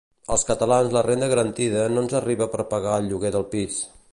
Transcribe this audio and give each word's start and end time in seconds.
Als 0.35 0.45
catalans 0.51 0.95
la 0.95 1.03
renda 1.07 1.27
garantida 1.33 1.83
no 1.97 2.01
ens 2.05 2.15
arriba 2.21 2.49
per 2.55 2.67
pagar 2.73 2.99
el 3.03 3.11
lloguer 3.13 3.33
del 3.37 3.47
pis 3.53 3.79